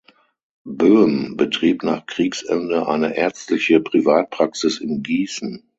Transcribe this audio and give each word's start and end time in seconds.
Boehm 0.65 1.37
betrieb 1.37 1.83
nach 1.83 2.07
Kriegsende 2.07 2.87
eine 2.87 3.15
ärztliche 3.15 3.79
Privatpraxis 3.81 4.79
in 4.79 5.03
Gießen. 5.03 5.69